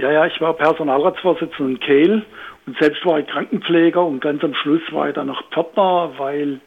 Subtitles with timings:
[0.00, 2.22] Ja, ja, ich war Personalratsvorsitzender in Kehl
[2.66, 6.60] und selbst war ich Krankenpfleger und ganz am Schluss war ich dann noch Pförtner, weil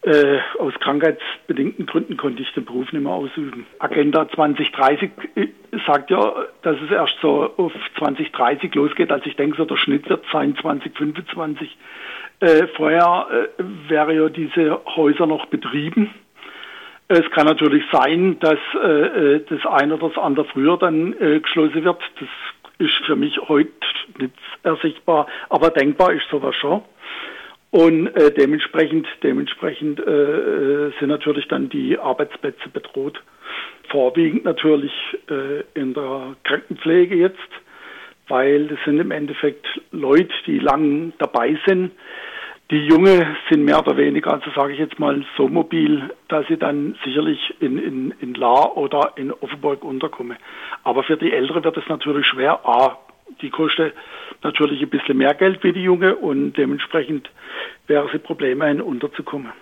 [0.00, 3.66] äh, aus krankheitsbedingten Gründen konnte ich den Beruf nicht mehr ausüben.
[3.78, 5.48] Agenda 2030 äh,
[5.86, 9.12] sagt ja, dass es erst so auf 2030 losgeht.
[9.12, 11.76] Also ich denke, so der Schnitt wird sein 2025.
[12.40, 16.10] Äh, vorher äh, wäre ja diese Häuser noch betrieben.
[17.08, 21.40] Es kann natürlich sein, dass äh, äh, das eine oder das andere früher dann äh,
[21.40, 22.00] geschlossen wird.
[22.18, 22.28] Das
[22.78, 23.70] ist für mich heute
[24.18, 26.82] nicht ersichtbar, aber denkbar ist sowas schon.
[27.70, 33.22] Und äh, dementsprechend, dementsprechend äh, äh, sind natürlich dann die Arbeitsplätze bedroht.
[33.90, 34.92] Vorwiegend natürlich
[35.30, 37.38] äh, in der Krankenpflege jetzt,
[38.28, 41.92] weil das sind im Endeffekt Leute, die lang dabei sind,
[42.70, 46.56] die Junge sind mehr oder weniger, also sage ich jetzt mal, so mobil, dass sie
[46.56, 50.36] dann sicherlich in, in, in La oder in Offenburg unterkommen.
[50.82, 52.66] Aber für die Ältere wird es natürlich schwer.
[52.66, 52.98] A,
[53.40, 53.94] die kostet
[54.42, 57.30] natürlich ein bisschen mehr Geld wie die Junge und dementsprechend
[57.86, 59.52] wäre sie Probleme, ein unterzukommen.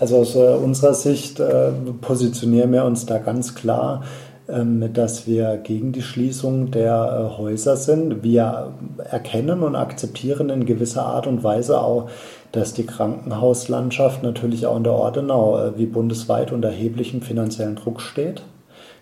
[0.00, 4.04] Also aus äh, unserer Sicht äh, positionieren wir uns da ganz klar
[4.48, 8.22] dass wir gegen die Schließung der äh, Häuser sind.
[8.22, 12.08] Wir erkennen und akzeptieren in gewisser Art und Weise auch,
[12.52, 18.00] dass die Krankenhauslandschaft natürlich auch in der Ordenau äh, wie bundesweit unter erheblichem finanziellen Druck
[18.00, 18.42] steht.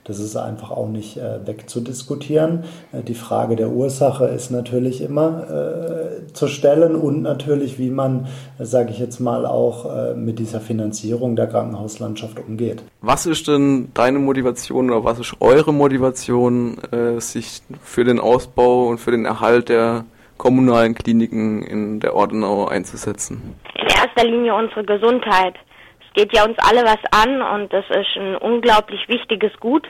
[0.07, 2.63] Das ist einfach auch nicht äh, wegzudiskutieren.
[2.93, 8.29] Äh, die Frage der Ursache ist natürlich immer äh, zu stellen und natürlich, wie man,
[8.59, 12.85] äh, sage ich jetzt mal, auch äh, mit dieser Finanzierung der Krankenhauslandschaft umgeht.
[13.01, 18.87] Was ist denn deine Motivation oder was ist eure Motivation, äh, sich für den Ausbau
[18.87, 20.05] und für den Erhalt der
[20.39, 23.57] kommunalen Kliniken in der Ordenau einzusetzen?
[23.75, 25.55] In erster Linie unsere Gesundheit
[26.17, 29.87] geht ja uns alle was an und das ist ein unglaublich wichtiges Gut,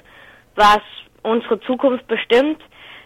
[0.57, 0.81] was
[1.23, 2.61] unsere Zukunft bestimmt.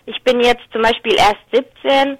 [0.06, 2.18] Ich bin jetzt zum Beispiel erst 17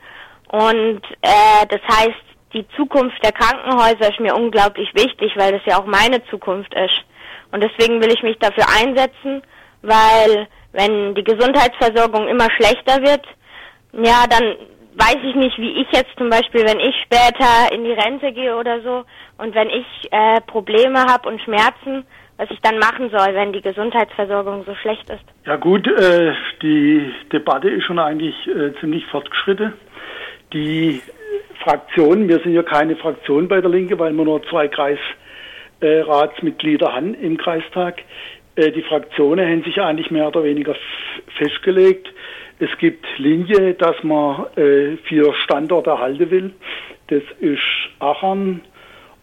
[0.52, 5.80] und äh, das heißt, die Zukunft der Krankenhäuser ist mir unglaublich wichtig, weil das ja
[5.80, 7.04] auch meine Zukunft ist.
[7.52, 9.42] Und deswegen will ich mich dafür einsetzen,
[9.82, 13.24] weil wenn die Gesundheitsversorgung immer schlechter wird,
[13.92, 14.56] ja, dann
[14.94, 18.56] weiß ich nicht, wie ich jetzt zum Beispiel, wenn ich später in die Rente gehe
[18.56, 19.04] oder so
[19.38, 22.04] und wenn ich äh, Probleme habe und Schmerzen,
[22.36, 25.24] was ich dann machen soll, wenn die Gesundheitsversorgung so schlecht ist.
[25.44, 29.74] Ja gut, äh, die Debatte ist schon eigentlich äh, ziemlich fortgeschritten.
[30.52, 31.02] Die
[31.62, 34.68] Fraktion, wir sind ja keine Fraktion bei der Linke, weil wir nur zwei
[35.80, 38.02] Kreisratsmitglieder haben im Kreistag.
[38.56, 40.74] Äh, die Fraktionen haben sich eigentlich mehr oder weniger
[41.36, 42.08] festgelegt,
[42.60, 46.52] es gibt Linie, dass man äh, vier Standorte halten will.
[47.08, 47.62] Das ist
[47.98, 48.60] Aachen,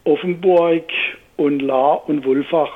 [0.04, 0.86] Offenburg
[1.38, 2.72] und La und Wolfach.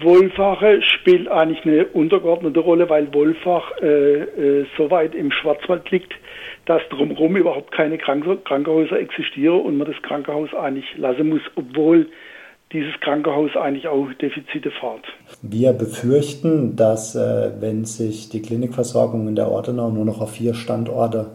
[0.00, 6.14] Wolfache spielt eigentlich eine untergeordnete Rolle, weil Wolfach äh, äh, so weit im Schwarzwald liegt,
[6.66, 12.06] dass drumherum überhaupt keine Krankenhäuser existieren und man das Krankenhaus eigentlich lassen muss, obwohl
[12.72, 15.04] dieses Krankenhaus eigentlich auch Defizite fahrt.
[15.42, 20.54] Wir befürchten, dass äh, wenn sich die Klinikversorgung in der Ortenau nur noch auf vier
[20.54, 21.32] Standorte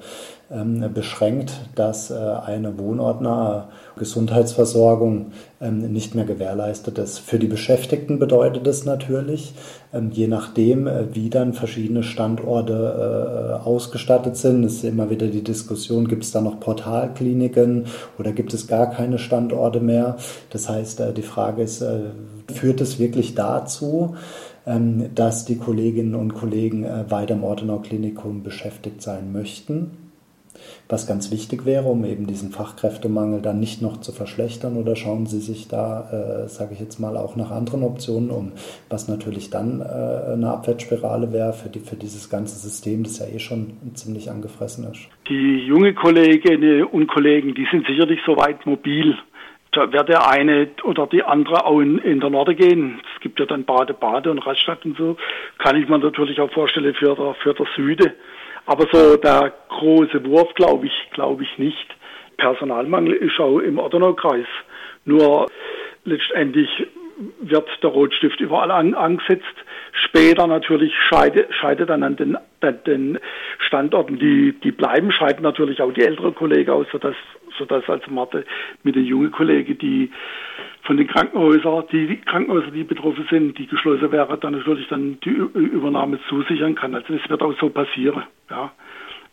[0.93, 7.17] beschränkt, dass äh, eine wohnortnahe Gesundheitsversorgung ähm, nicht mehr gewährleistet ist.
[7.17, 9.55] Für die Beschäftigten bedeutet es natürlich,
[9.91, 15.43] ähm, je nachdem, äh, wie dann verschiedene Standorte äh, ausgestattet sind, ist immer wieder die
[15.43, 17.85] Diskussion, gibt es da noch Portalkliniken
[18.19, 20.17] oder gibt es gar keine Standorte mehr?
[20.51, 21.83] Das heißt, die Frage ist,
[22.53, 24.15] führt es wirklich dazu,
[24.65, 30.04] dass die Kolleginnen und Kollegen weiter im Ortenau Klinikum beschäftigt sein möchten?
[30.89, 34.77] Was ganz wichtig wäre, um eben diesen Fachkräftemangel dann nicht noch zu verschlechtern?
[34.77, 38.51] Oder schauen Sie sich da, äh, sage ich jetzt mal, auch nach anderen Optionen um,
[38.89, 43.25] was natürlich dann äh, eine Abwärtsspirale wäre für, die, für dieses ganze System, das ja
[43.27, 45.07] eh schon ziemlich angefressen ist?
[45.29, 49.17] Die junge Kolleginnen und Kollegen, die sind sicherlich soweit mobil.
[49.71, 53.01] Da wird der eine oder die andere auch in, in der Norde gehen.
[53.13, 55.17] Es gibt ja dann Bade, Bade und Raststadt und so.
[55.57, 58.13] Kann ich mir natürlich auch vorstellen für der, für der Süde.
[58.65, 61.95] Aber so der große Wurf glaube ich, glaube ich nicht.
[62.37, 64.47] Personalmangel ist auch im Ordenaukreis.
[65.05, 65.47] Nur
[66.03, 66.69] letztendlich
[67.41, 69.43] wird der Rotstift überall an, angesetzt.
[69.93, 73.19] Später natürlich scheidet, scheidet dann an den, an den
[73.59, 77.15] Standorten, die, die bleiben, scheiden natürlich auch die älteren Kollegen aus, sodass,
[77.57, 78.43] sodass also Mathe
[78.83, 80.11] mit den jungen Kollegen, die
[80.85, 85.29] von den Krankenhäusern, die Krankenhäuser, die betroffen sind, die geschlossen wären, dann natürlich dann die
[85.29, 86.95] Übernahme zusichern kann.
[86.95, 88.23] Also das wird auch so passieren.
[88.49, 88.71] Ja.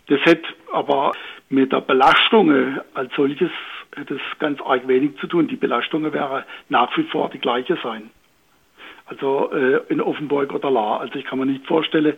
[0.08, 1.12] Das hätte aber
[1.48, 3.50] mit der Belastung als solches
[3.94, 5.48] das ganz arg wenig zu tun.
[5.48, 8.10] Die Belastung wäre nach wie vor die gleiche sein.
[9.04, 10.96] Also äh, in Offenburg oder La.
[10.98, 12.14] Also ich kann mir nicht vorstellen,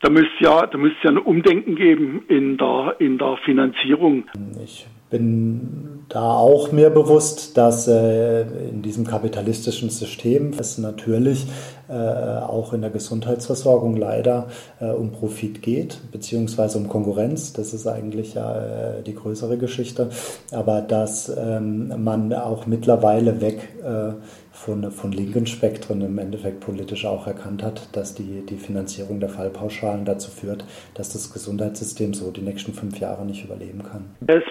[0.00, 4.24] da müsste ja, da müsste ja ein Umdenken geben in der, in der Finanzierung.
[4.62, 11.46] Ich bin da auch mir bewusst, dass äh, in diesem kapitalistischen System es natürlich
[11.88, 14.48] äh, auch in der Gesundheitsversorgung leider
[14.80, 17.52] äh, um Profit geht, beziehungsweise um Konkurrenz.
[17.52, 20.10] Das ist eigentlich ja äh, die größere Geschichte.
[20.52, 24.12] Aber dass ähm, man auch mittlerweile weg äh,
[24.52, 29.28] von, von linken Spektren im Endeffekt politisch auch erkannt hat, dass die, die Finanzierung der
[29.28, 30.64] Fallpauschalen dazu führt,
[30.94, 34.06] dass das Gesundheitssystem so die nächsten fünf Jahre nicht überleben kann.
[34.20, 34.42] Das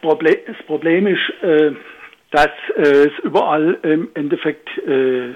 [0.00, 1.72] Problem, das Problem ist, äh,
[2.30, 5.34] dass äh, es überall im Endeffekt äh,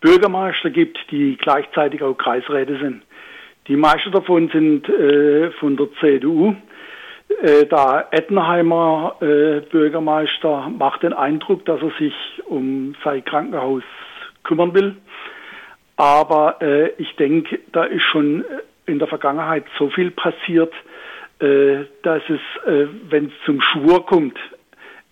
[0.00, 3.02] Bürgermeister gibt, die gleichzeitig auch Kreisräte sind.
[3.68, 6.56] Die meisten davon sind äh, von der CDU.
[7.40, 12.14] Äh, der Ettenheimer äh, Bürgermeister macht den Eindruck, dass er sich
[12.46, 13.84] um sein Krankenhaus
[14.42, 14.96] kümmern will.
[15.96, 18.44] Aber äh, ich denke, da ist schon
[18.86, 20.72] in der Vergangenheit so viel passiert,
[22.02, 24.38] dass es, äh, wenn es zum Schwur kommt,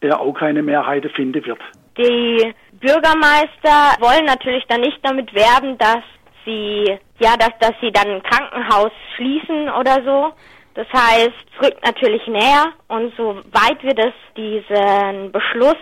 [0.01, 1.61] er auch keine Mehrheit finden wird.
[1.99, 6.03] Die Bürgermeister wollen natürlich dann nicht damit werben, dass
[6.45, 10.33] sie ja, dass, dass sie dann ein Krankenhaus schließen oder so.
[10.75, 15.77] Das heißt, es rückt natürlich näher und soweit wir das diesen Beschluss,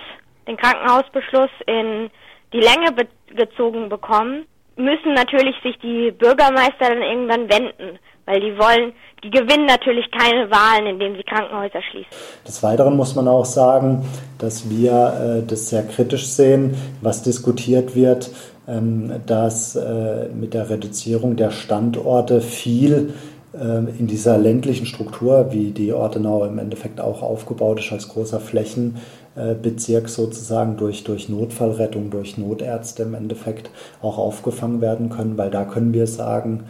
[0.46, 2.10] den Krankenhausbeschluss in
[2.52, 4.46] die Länge be gezogen bekommen,
[4.76, 7.98] müssen natürlich sich die Bürgermeister dann irgendwann wenden,
[8.28, 8.92] weil die wollen,
[9.24, 12.10] die gewinnen natürlich keine Wahlen, indem sie Krankenhäuser schließen.
[12.46, 14.04] Des Weiteren muss man auch sagen,
[14.38, 18.30] dass wir äh, das sehr kritisch sehen, was diskutiert wird,
[18.68, 23.14] ähm, dass äh, mit der Reduzierung der Standorte viel
[23.58, 28.40] ähm, in dieser ländlichen Struktur, wie die Ortenau im Endeffekt auch aufgebaut ist als großer
[28.40, 33.70] Flächenbezirk sozusagen durch, durch Notfallrettung, durch Notärzte im Endeffekt
[34.02, 36.64] auch aufgefangen werden können, weil da können wir sagen,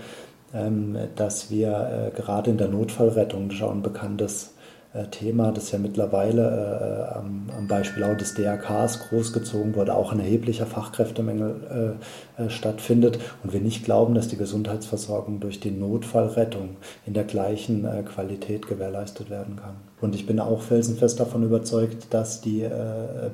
[1.16, 4.54] dass wir äh, gerade in der Notfallrettung schon ein bekanntes
[4.94, 10.12] äh, Thema, das ja mittlerweile äh, am, am, Beispiel auch des DRKs großgezogen wurde, auch
[10.12, 11.98] ein erheblicher Fachkräftemangel
[12.38, 17.86] äh, stattfindet und wir nicht glauben, dass die Gesundheitsversorgung durch die Notfallrettung in der gleichen
[18.06, 19.74] Qualität gewährleistet werden kann.
[20.00, 22.64] Und ich bin auch felsenfest davon überzeugt, dass die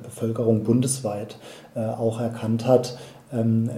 [0.01, 1.37] Bevölkerung bundesweit
[1.75, 3.14] auch erkannt hat, ähm,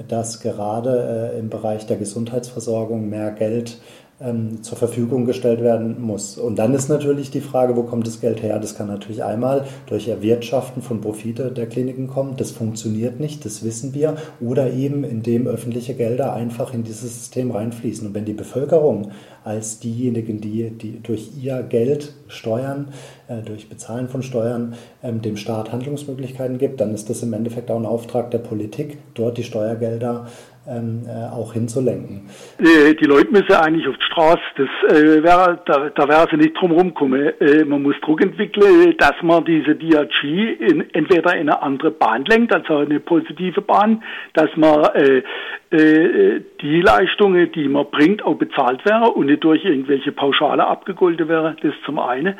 [0.07, 3.79] dass gerade im Bereich der Gesundheitsversorgung mehr Geld
[4.19, 6.37] ähm, zur Verfügung gestellt werden muss.
[6.37, 8.59] Und dann ist natürlich die Frage, wo kommt das Geld her?
[8.59, 12.35] Das kann natürlich einmal durch Erwirtschaften von Profite der Kliniken kommen.
[12.35, 14.15] Das funktioniert nicht, das wissen wir.
[14.39, 18.07] Oder eben indem öffentliche Gelder einfach in dieses System reinfließen.
[18.07, 19.11] Und wenn die Bevölkerung
[19.43, 25.37] als diejenigen, die, die durch ihr Geld Steuern, äh, durch Bezahlen von Steuern ähm, dem
[25.37, 29.43] Staat Handlungsmöglichkeiten gibt, dann ist das im Endeffekt auch ein Auftrag der Politik, dort die
[29.43, 30.27] Steuergelder
[30.67, 32.29] ähm, äh, auch hinzulenken.
[32.59, 34.41] Äh, die Leute müssen eigentlich auf die Straße.
[34.57, 37.33] Das, äh, wär, da, da wäre sie nicht drum rumkommen.
[37.39, 40.23] Äh, man muss Druck entwickeln, dass man diese DRG
[40.59, 44.03] in, entweder in eine andere Bahn lenkt, also eine positive Bahn,
[44.33, 45.23] dass man äh,
[45.71, 51.29] äh, die Leistungen, die man bringt, auch bezahlt wäre und nicht durch irgendwelche Pauschale abgegolten
[51.29, 51.55] wäre.
[51.61, 52.35] Das zum einen.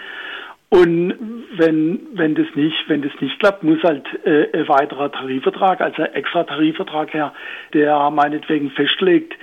[0.69, 1.13] Und
[1.55, 6.03] wenn, wenn das nicht, wenn das nicht klappt, muss halt äh, ein weiterer Tarifvertrag, also
[6.03, 7.33] ein extra Tarifvertrag her,
[7.73, 9.33] der meinetwegen festlegt,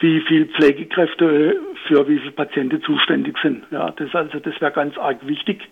[0.00, 3.64] wie viel Pflegekräfte für wie viele Patienten zuständig sind.
[3.70, 5.68] Ja, das also, das wäre ganz arg wichtig.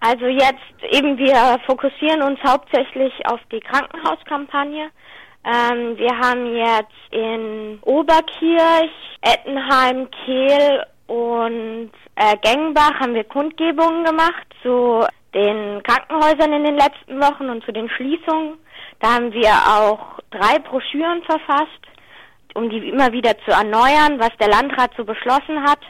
[0.00, 4.90] Also jetzt eben, wir fokussieren uns hauptsächlich auf die Krankenhauskampagne.
[5.44, 14.46] Ähm, wir haben jetzt in Oberkirch, Ettenheim, Kehl und äh, Gengenbach haben wir Kundgebungen gemacht
[14.62, 18.58] zu den Krankenhäusern in den letzten Wochen und zu den Schließungen.
[19.00, 21.82] Da haben wir auch drei Broschüren verfasst,
[22.54, 25.80] um die immer wieder zu erneuern, was der Landrat so beschlossen hat,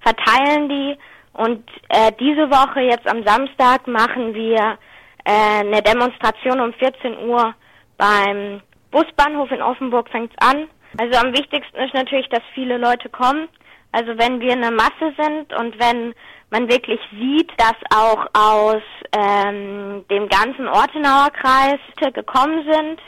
[0.00, 0.98] verteilen die
[1.34, 4.78] und äh, diese Woche jetzt am Samstag machen wir
[5.24, 7.54] äh, eine Demonstration um 14 Uhr
[7.96, 10.68] beim Busbahnhof in Offenburg fängt's an.
[10.98, 13.48] Also am wichtigsten ist natürlich, dass viele Leute kommen.
[13.94, 16.14] Also wenn wir eine Masse sind und wenn
[16.50, 18.82] man wirklich sieht, dass auch aus
[19.12, 21.78] ähm, dem ganzen Ortenauer Kreis
[22.12, 23.00] gekommen sind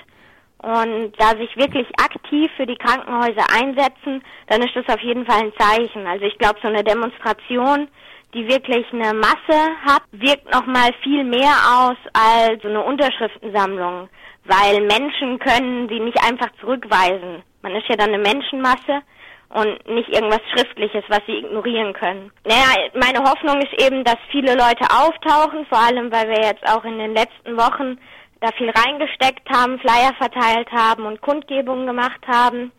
[0.63, 5.41] und da sich wirklich aktiv für die Krankenhäuser einsetzen, dann ist das auf jeden Fall
[5.41, 6.07] ein Zeichen.
[6.07, 7.89] Also ich glaube, so eine Demonstration,
[8.33, 14.09] die wirklich eine Masse hat, wirkt nochmal viel mehr aus als so eine Unterschriftensammlung,
[14.45, 17.43] weil Menschen können sie nicht einfach zurückweisen.
[17.63, 19.03] Man ist ja dann eine Menschenmasse
[19.51, 22.33] und nicht irgendwas Schriftliches, was sie ignorieren können.
[22.45, 26.85] Naja, meine Hoffnung ist eben, dass viele Leute auftauchen, vor allem weil wir jetzt auch
[26.85, 27.99] in den letzten Wochen
[28.41, 32.73] da viel reingesteckt haben, Flyer verteilt haben und Kundgebungen gemacht haben.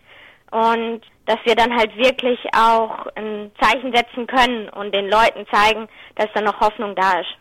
[0.51, 5.89] Und dass wir dann halt wirklich auch ein Zeichen setzen können und den Leuten zeigen,
[6.15, 7.35] dass da noch Hoffnung da ist.